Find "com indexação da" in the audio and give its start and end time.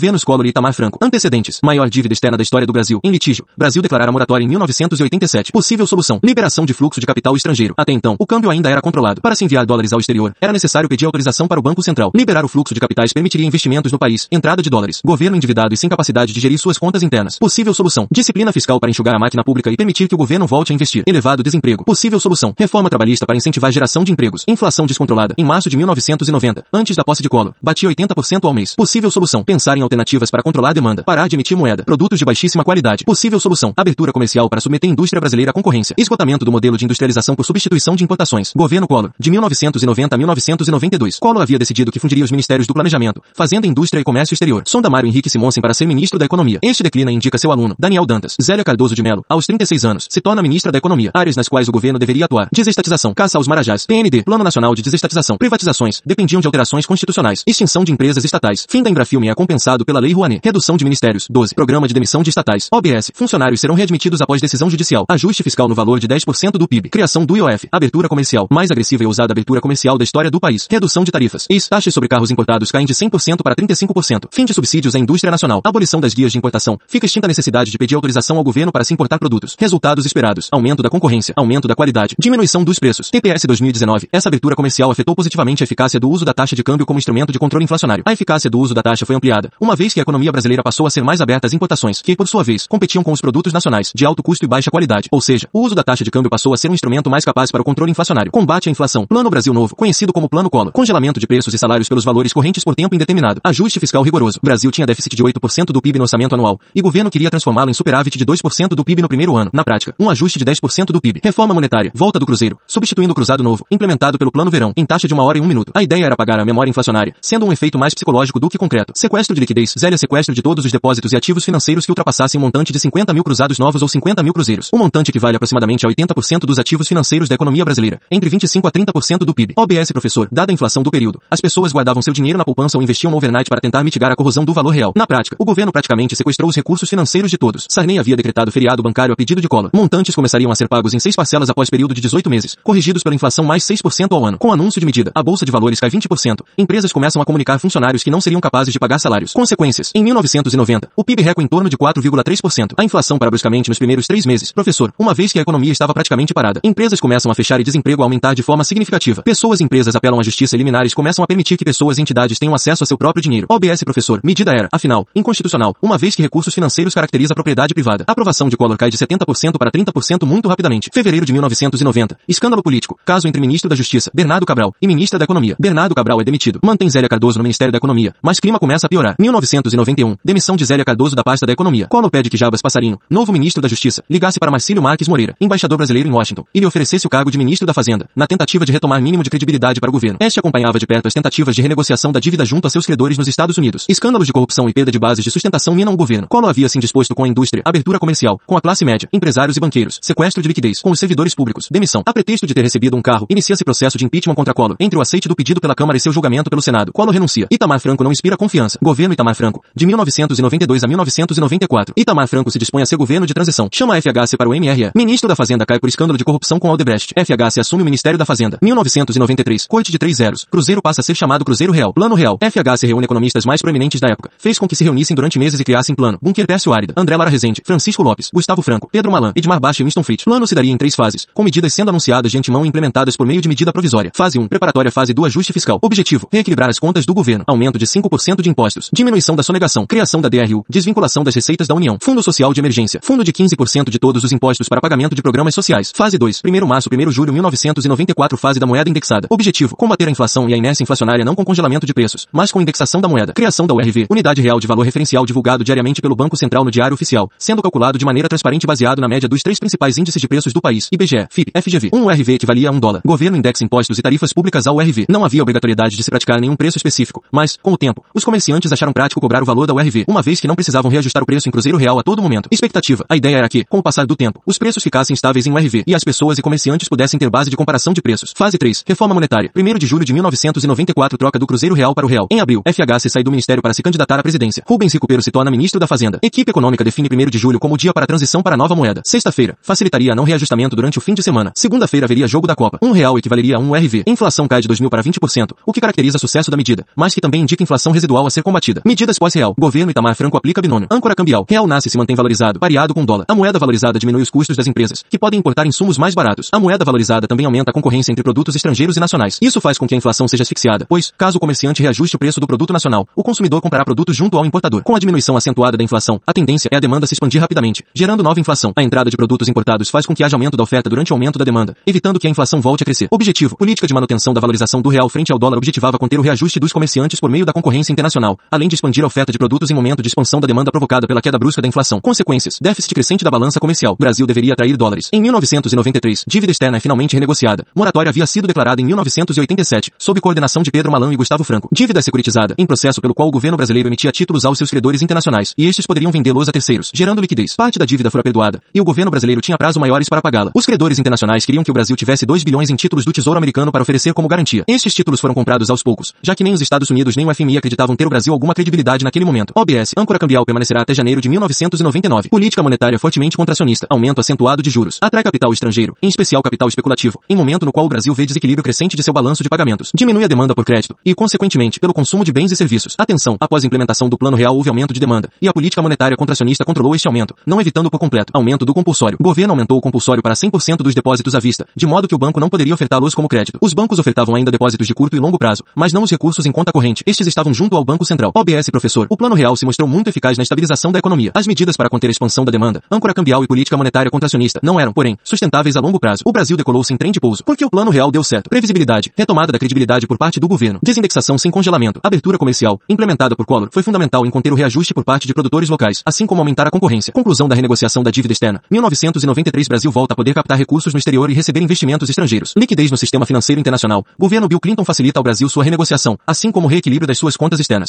252.52-253.08